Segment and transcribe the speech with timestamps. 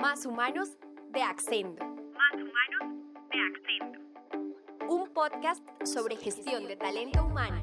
[0.00, 0.76] Más Humanos
[1.10, 1.84] de Accendo.
[1.84, 3.98] Más Humanos de Accendo.
[4.88, 7.60] Un podcast sobre gestión de talento humano.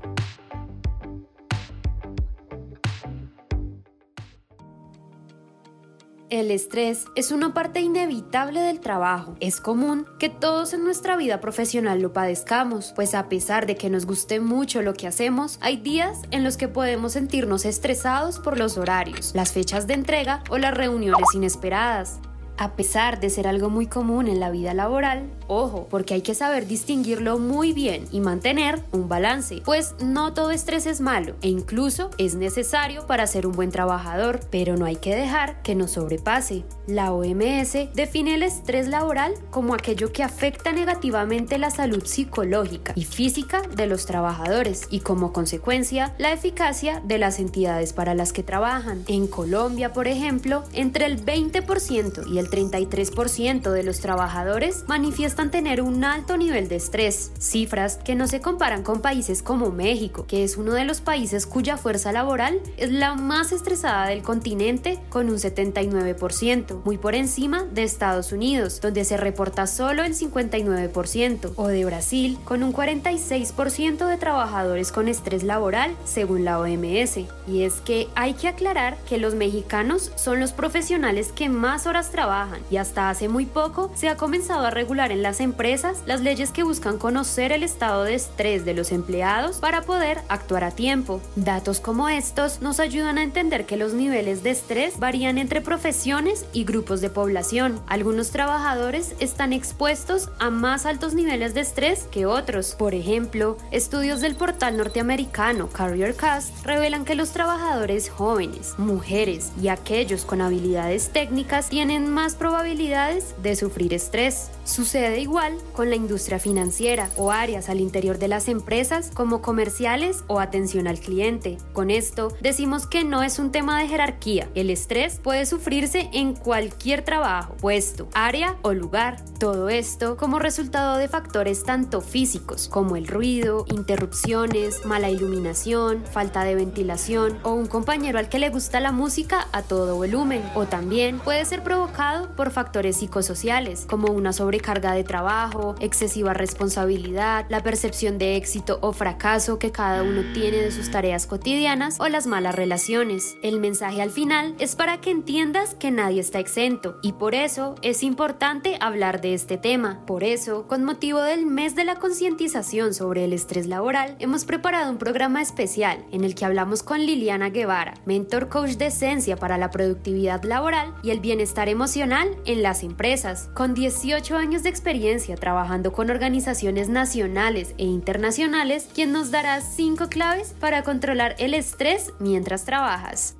[6.36, 9.38] El estrés es una parte inevitable del trabajo.
[9.40, 13.90] Es común que todos en nuestra vida profesional lo padezcamos, pues a pesar de que
[13.90, 18.60] nos guste mucho lo que hacemos, hay días en los que podemos sentirnos estresados por
[18.60, 22.20] los horarios, las fechas de entrega o las reuniones inesperadas.
[22.58, 26.36] A pesar de ser algo muy común en la vida laboral, ojo, porque hay que
[26.36, 31.50] saber distinguirlo muy bien y mantener un balance, pues no todo estrés es malo e
[31.50, 35.92] incluso es necesario para ser un buen trabajador, pero no hay que dejar que nos
[35.92, 36.64] sobrepase.
[36.88, 43.04] La OMS define el estrés laboral como aquello que afecta negativamente la salud psicológica y
[43.04, 48.44] física de los trabajadores y como consecuencia la eficacia de las entidades para las que
[48.44, 49.04] trabajan.
[49.08, 55.82] En Colombia, por ejemplo, entre el 20% y el 33% de los trabajadores manifiestan tener
[55.82, 60.44] un alto nivel de estrés, cifras que no se comparan con países como México, que
[60.44, 65.30] es uno de los países cuya fuerza laboral es la más estresada del continente con
[65.30, 71.68] un 79%, muy por encima de Estados Unidos, donde se reporta solo el 59%, o
[71.68, 77.20] de Brasil, con un 46% de trabajadores con estrés laboral, según la OMS.
[77.48, 82.12] Y es que hay que aclarar que los mexicanos son los profesionales que más horas
[82.12, 82.35] trabajan
[82.70, 86.52] y hasta hace muy poco se ha comenzado a regular en las empresas las leyes
[86.52, 91.22] que buscan conocer el estado de estrés de los empleados para poder actuar a tiempo.
[91.36, 96.46] Datos como estos nos ayudan a entender que los niveles de estrés varían entre profesiones
[96.54, 97.80] y grupos de población.
[97.88, 102.76] Algunos trabajadores están expuestos a más altos niveles de estrés que otros.
[102.78, 109.68] Por ejemplo, estudios del portal norteamericano Career Cast revelan que los trabajadores jóvenes, mujeres y
[109.68, 114.50] aquellos con habilidades técnicas tienen más probabilidades de sufrir estrés.
[114.64, 120.24] Sucede igual con la industria financiera o áreas al interior de las empresas como comerciales
[120.26, 121.60] o atención al cliente.
[121.74, 124.50] Con esto decimos que no es un tema de jerarquía.
[124.56, 129.24] El estrés puede sufrirse en cualquier trabajo, puesto, área o lugar.
[129.40, 136.44] Todo esto como resultado de factores tanto físicos como el ruido, interrupciones, mala iluminación, falta
[136.44, 140.42] de ventilación o un compañero al que le gusta la música a todo volumen.
[140.56, 146.34] O también puede ser provocado por factores psicosociales como una sobre carga de trabajo, excesiva
[146.34, 152.00] responsabilidad, la percepción de éxito o fracaso que cada uno tiene de sus tareas cotidianas
[152.00, 153.36] o las malas relaciones.
[153.42, 157.76] El mensaje al final es para que entiendas que nadie está exento y por eso
[157.82, 160.06] es importante hablar de este tema.
[160.06, 164.92] Por eso, con motivo del mes de la concientización sobre el estrés laboral, hemos preparado
[164.92, 169.58] un programa especial en el que hablamos con Liliana Guevara, mentor coach de esencia para
[169.58, 173.50] la productividad laboral y el bienestar emocional en las empresas.
[173.56, 180.08] Con 18 años de experiencia trabajando con organizaciones nacionales e internacionales, quien nos dará 5
[180.10, 183.36] claves para controlar el estrés mientras trabajas.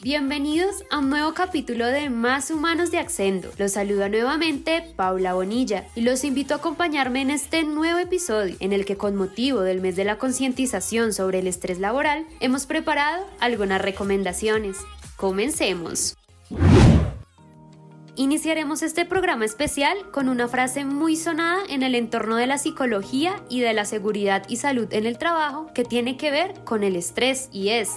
[0.00, 3.50] Bienvenidos a un nuevo capítulo de Más Humanos de Accendo.
[3.58, 8.72] Los saluda nuevamente Paula Bonilla y los invito a acompañarme en este nuevo episodio en
[8.72, 13.26] el que con motivo del mes de la concientización sobre el estrés laboral hemos preparado
[13.38, 14.78] algunas recomendaciones.
[15.16, 16.16] Comencemos.
[18.18, 23.40] Iniciaremos este programa especial con una frase muy sonada en el entorno de la psicología
[23.48, 26.96] y de la seguridad y salud en el trabajo que tiene que ver con el
[26.96, 27.90] estrés y es,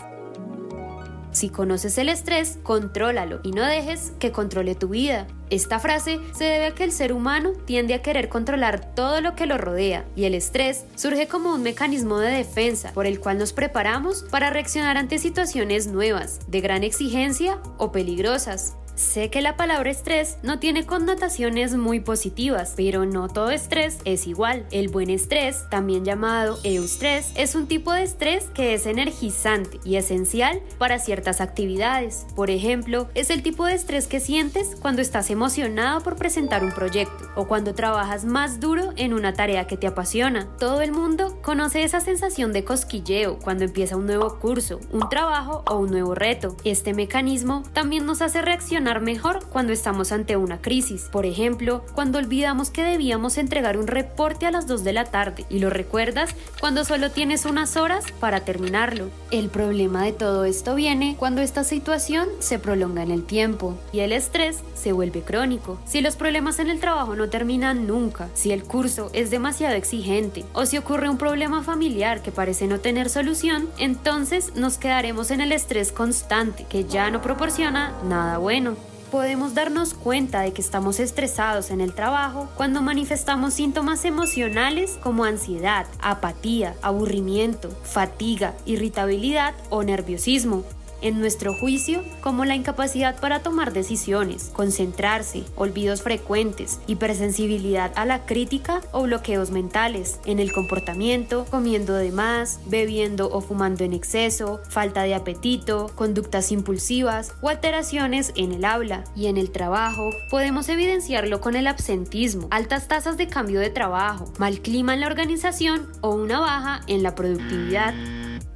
[1.32, 5.28] si conoces el estrés, contrólalo y no dejes que controle tu vida.
[5.50, 9.36] Esta frase se debe a que el ser humano tiende a querer controlar todo lo
[9.36, 13.38] que lo rodea y el estrés surge como un mecanismo de defensa por el cual
[13.38, 18.76] nos preparamos para reaccionar ante situaciones nuevas, de gran exigencia o peligrosas.
[18.96, 24.28] Sé que la palabra estrés no tiene connotaciones muy positivas, pero no todo estrés es
[24.28, 24.66] igual.
[24.72, 29.96] El buen estrés, también llamado eustrés, es un tipo de estrés que es energizante y
[29.96, 32.26] esencial para ciertas actividades.
[32.36, 36.72] Por ejemplo, es el tipo de estrés que sientes cuando estás emocionado por presentar un
[36.72, 40.48] proyecto o cuando trabajas más duro en una tarea que te apasiona.
[40.60, 45.64] Todo el mundo conoce esa sensación de cosquilleo cuando empieza un nuevo curso, un trabajo
[45.68, 46.58] o un nuevo reto.
[46.66, 51.08] Este mecanismo también nos hace reaccionar mejor cuando estamos ante una crisis.
[51.12, 55.46] Por ejemplo, cuando olvidamos que debíamos entregar un reporte a las 2 de la tarde
[55.50, 59.10] y lo recuerdas cuando solo tienes unas horas para terminarlo.
[59.30, 64.00] El problema de todo esto viene cuando esta situación se prolonga en el tiempo y
[64.00, 65.78] el estrés se vuelve crónico.
[65.86, 70.44] Si los problemas en el trabajo no terminan nunca, si el curso es demasiado exigente
[70.54, 75.42] o si ocurre un problema familiar que parece no tener solución, entonces nos quedaremos en
[75.42, 78.76] el estrés constante que ya no proporciona nada bueno.
[79.12, 85.26] podemos darnos cuenta de que estamos estresados en el trabajo cuando manifestamos síntomas emocionales como
[85.26, 90.64] ansiedad, apatía, aburrimiento, fatiga, irritabilidad o nerviosismo
[91.02, 98.26] en nuestro juicio como la incapacidad para tomar decisiones, concentrarse, olvidos frecuentes, hipersensibilidad a la
[98.26, 104.62] crítica o bloqueos mentales, en el comportamiento, comiendo de más, bebiendo o fumando en exceso,
[104.70, 109.04] falta de apetito, conductas impulsivas o alteraciones en el habla.
[109.16, 114.32] Y en el trabajo podemos evidenciarlo con el absentismo, altas tasas de cambio de trabajo,
[114.38, 117.94] mal clima en la organización o una baja en la productividad.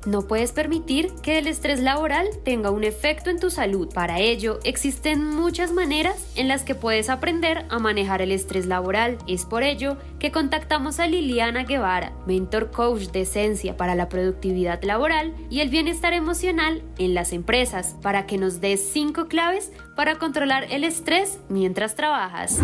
[0.06, 3.92] No puedes permitir que el estrés laboral tenga un efecto en tu salud.
[3.92, 9.18] Para ello, existen muchas maneras en las que puedes aprender a manejar el estrés laboral.
[9.28, 14.84] Es por ello que contactamos a Liliana Guevara, mentor coach de esencia para la productividad
[14.84, 20.19] laboral y el bienestar emocional en las empresas, para que nos des cinco claves para
[20.19, 22.60] controlar el estrés mientras trabajas.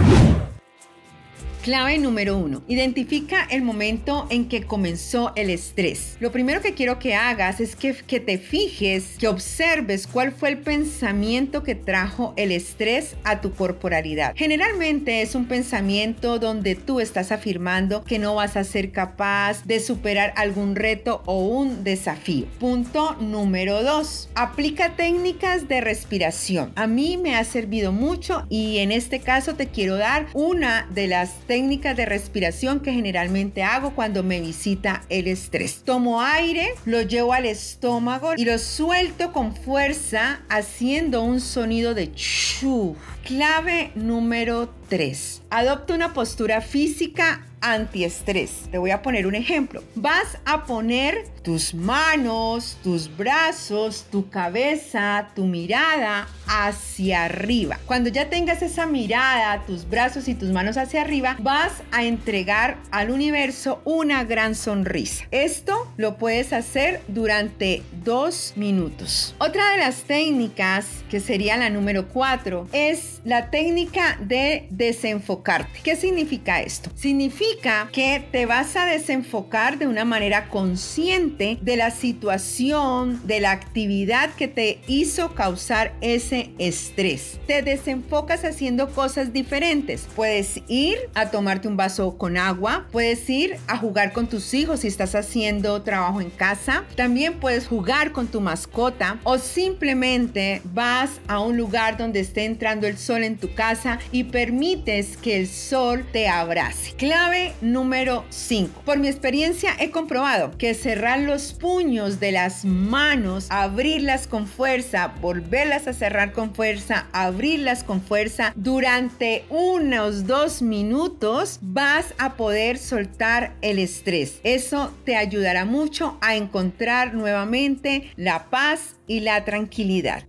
[1.62, 2.64] Clave número uno.
[2.68, 6.18] Identifica el momento en que comenzó el estrés.
[6.20, 10.58] Lo primero que quiero que hagas es que, te fijes, que observes cuál fue el
[10.58, 14.34] pensamiento que trajo el estrés a tu corporalidad.
[14.36, 19.80] Generalmente es un pensamiento donde tú estás afirmando que no vas a ser capaz de
[19.80, 22.48] superar algún reto o un desafío.
[22.60, 24.30] Punto número dos.
[24.34, 26.72] Aplica técnicas de respiración.
[26.76, 31.06] A mí me ha servido mucho y en este caso te quiero dar una de
[31.06, 35.82] las técnicas de respiración que generalmente hago cuando me visita el estrés.
[35.84, 42.10] Tomo aire, lo llevo al estómago y lo suelto con fuerza haciendo un sonido de
[42.14, 42.96] chu.
[43.26, 45.42] Clave número 3.
[45.50, 48.70] Adopta una postura física antiestrés.
[48.72, 49.84] Te voy a poner un ejemplo.
[49.96, 57.80] Vas a poner tus manos, tus brazos, tu cabeza, tu mirada hacia arriba.
[57.86, 62.78] Cuando ya tengas esa mirada, tus brazos y tus manos hacia arriba, vas a entregar
[62.92, 65.26] al universo una gran sonrisa.
[65.32, 69.34] Esto lo puedes hacer durante dos minutos.
[69.38, 75.80] Otra de las técnicas, que sería la número cuatro, es la técnica de desenfocarte.
[75.84, 76.92] ¿Qué significa esto?
[76.96, 83.52] Significa que te vas a desenfocar de una manera consciente de la situación, de la
[83.52, 87.40] actividad que te hizo causar ese estrés.
[87.48, 90.08] Te desenfocas haciendo cosas diferentes.
[90.16, 94.82] Puedes ir a tomarte un vaso con agua, puedes ir a jugar con tus hijos
[94.82, 101.22] si estás haciendo trabajo en casa, también puedes jugar con tu mascota o simplemente vas
[101.28, 105.48] a un lugar donde esté entrando el sol en tu casa y permites que el
[105.48, 106.94] sol te abrace.
[106.96, 108.82] Clave número 5.
[108.86, 115.14] Por mi experiencia he comprobado que cerrar los puños de las manos, abrirlas con fuerza,
[115.22, 122.78] volverlas a cerrar con fuerza, abrirlas con fuerza durante unos dos minutos, vas a poder
[122.78, 124.40] soltar el estrés.
[124.44, 130.26] Eso te ayudará mucho a encontrar nuevamente la paz y la tranquilidad.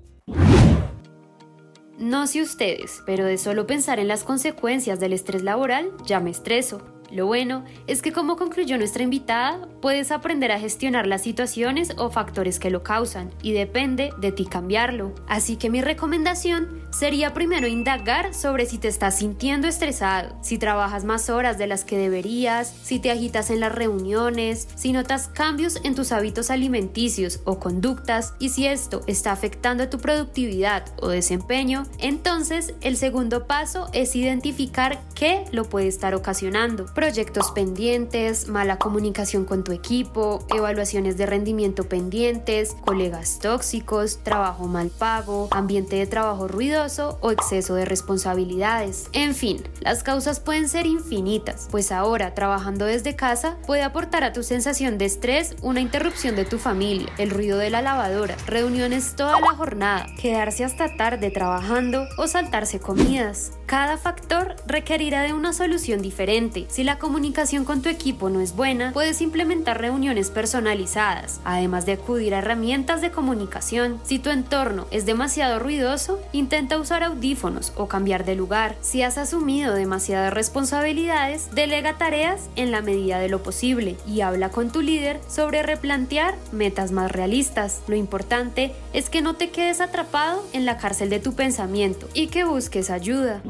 [1.98, 6.30] No sé ustedes, pero de solo pensar en las consecuencias del estrés laboral ya me
[6.30, 6.91] estreso.
[7.12, 12.10] Lo bueno es que como concluyó nuestra invitada, puedes aprender a gestionar las situaciones o
[12.10, 15.14] factores que lo causan y depende de ti cambiarlo.
[15.28, 21.04] Así que mi recomendación sería primero indagar sobre si te estás sintiendo estresado, si trabajas
[21.04, 25.80] más horas de las que deberías, si te agitas en las reuniones, si notas cambios
[25.84, 31.08] en tus hábitos alimenticios o conductas y si esto está afectando a tu productividad o
[31.08, 38.78] desempeño, entonces el segundo paso es identificar qué lo puede estar ocasionando proyectos pendientes, mala
[38.78, 46.06] comunicación con tu equipo, evaluaciones de rendimiento pendientes, colegas tóxicos, trabajo mal pago, ambiente de
[46.06, 49.08] trabajo ruidoso o exceso de responsabilidades.
[49.14, 54.32] En fin, las causas pueden ser infinitas, pues ahora trabajando desde casa puede aportar a
[54.32, 59.16] tu sensación de estrés una interrupción de tu familia, el ruido de la lavadora, reuniones
[59.16, 63.50] toda la jornada, quedarse hasta tarde trabajando o saltarse comidas.
[63.66, 66.66] Cada factor requerirá de una solución diferente.
[66.68, 71.86] Si la la comunicación con tu equipo no es buena, puedes implementar reuniones personalizadas, además
[71.86, 73.98] de acudir a herramientas de comunicación.
[74.04, 78.76] Si tu entorno es demasiado ruidoso, intenta usar audífonos o cambiar de lugar.
[78.82, 84.50] Si has asumido demasiadas responsabilidades, delega tareas en la medida de lo posible y habla
[84.50, 87.80] con tu líder sobre replantear metas más realistas.
[87.88, 92.26] Lo importante es que no te quedes atrapado en la cárcel de tu pensamiento y
[92.26, 93.40] que busques ayuda.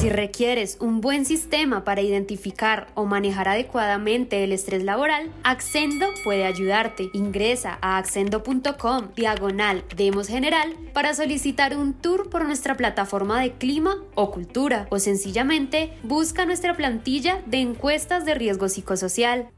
[0.00, 6.44] Si requieres un buen sistema para identificar o manejar adecuadamente el estrés laboral, Accendo puede
[6.44, 7.10] ayudarte.
[7.12, 13.96] Ingresa a accendo.com diagonal Demos General para solicitar un tour por nuestra plataforma de clima
[14.14, 19.48] o cultura o sencillamente busca nuestra plantilla de encuestas de riesgo psicosocial.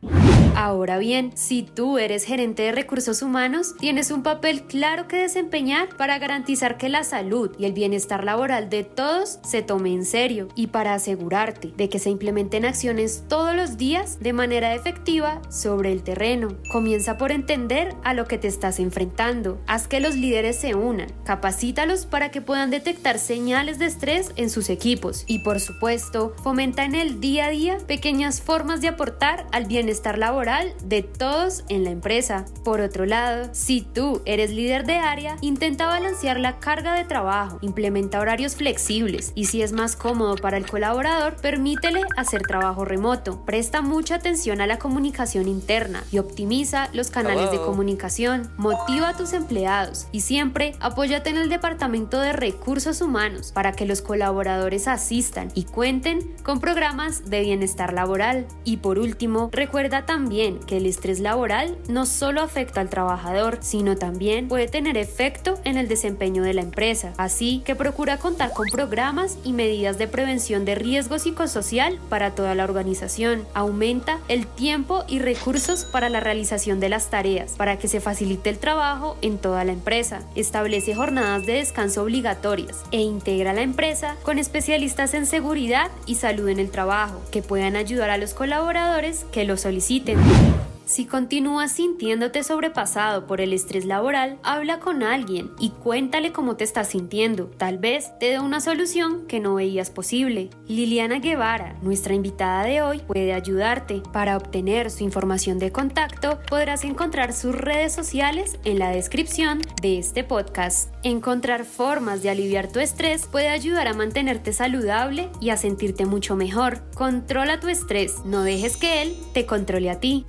[0.62, 5.88] Ahora bien, si tú eres gerente de recursos humanos, tienes un papel claro que desempeñar
[5.97, 10.49] para garantizar que la salud y el bienestar laboral de todos se tome en serio
[10.55, 15.93] y para asegurarte de que se implementen acciones todos los días de manera efectiva sobre
[15.93, 16.49] el terreno.
[16.71, 19.62] Comienza por entender a lo que te estás enfrentando.
[19.67, 21.11] Haz que los líderes se unan.
[21.25, 26.85] Capacítalos para que puedan detectar señales de estrés en sus equipos y por supuesto, fomenta
[26.85, 30.50] en el día a día pequeñas formas de aportar al bienestar laboral
[30.83, 32.45] de todos en la empresa.
[32.64, 37.59] Por otro lado, si tú eres líder de área, intenta balancear la carga de trabajo,
[37.62, 43.45] implementa horarios flexibles y si es más cómodo para el colaborador, permítele hacer trabajo remoto.
[43.45, 48.50] Presta mucha atención a la comunicación interna y optimiza los canales de comunicación.
[48.57, 53.87] Motiva a tus empleados y siempre apóyate en el departamento de recursos humanos para que
[53.87, 58.47] los colaboradores asistan y cuenten con programas de bienestar laboral.
[58.64, 63.97] Y por último, recuerda también que el estrés laboral no solo afecta al trabajador, sino
[63.97, 67.12] también puede tener efecto en el desempeño de la empresa.
[67.18, 72.54] Así que procura contar con programas y medidas de prevención de riesgo psicosocial para toda
[72.54, 73.44] la organización.
[73.52, 78.49] Aumenta el tiempo y recursos para la realización de las tareas, para que se facilite
[78.49, 80.23] el trabajo en toda la empresa.
[80.37, 86.49] Establece jornadas de descanso obligatorias e integra la empresa con especialistas en seguridad y salud
[86.49, 90.20] en el trabajo, que puedan ayudar a los colaboradores que lo soliciten.
[90.23, 90.60] Thank you.
[90.90, 96.64] Si continúas sintiéndote sobrepasado por el estrés laboral, habla con alguien y cuéntale cómo te
[96.64, 97.47] estás sintiendo.
[97.47, 100.50] Tal vez te dé una solución que no veías posible.
[100.66, 104.02] Liliana Guevara, nuestra invitada de hoy, puede ayudarte.
[104.12, 109.97] Para obtener su información de contacto, podrás encontrar sus redes sociales en la descripción de
[110.00, 110.92] este podcast.
[111.04, 116.35] Encontrar formas de aliviar tu estrés puede ayudar a mantenerte saludable y a sentirte mucho
[116.35, 116.82] mejor.
[116.94, 120.26] Controla tu estrés, no dejes que él te controle a ti.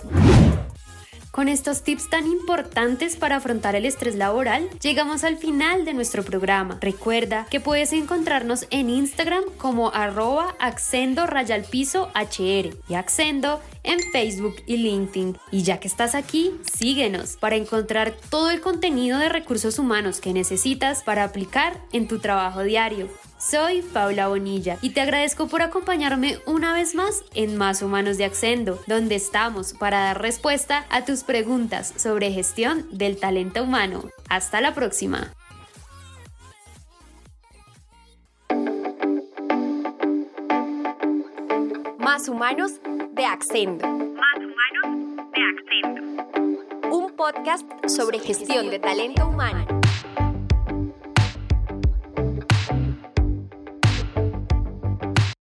[1.32, 6.24] Con estos tips tan importantes para afrontar el estrés laboral, llegamos al final de nuestro
[6.24, 6.78] programa.
[6.82, 11.26] Recuerda que puedes encontrarnos en Instagram como arroba accendo
[11.72, 15.38] piso hr y accendo en Facebook y LinkedIn.
[15.52, 20.34] Y ya que estás aquí, síguenos para encontrar todo el contenido de recursos humanos que
[20.34, 23.10] necesitas para aplicar en tu trabajo diario.
[23.42, 28.26] Soy Paula Bonilla y te agradezco por acompañarme una vez más en Más Humanos de
[28.26, 34.04] Accendo, donde estamos para dar respuesta a tus preguntas sobre gestión del talento humano.
[34.30, 35.34] Hasta la próxima.
[41.98, 42.74] Más Humanos
[43.22, 43.88] de Accendo.
[43.88, 46.90] Más humanos de.
[46.90, 49.81] Un podcast sobre gestión de talento humano.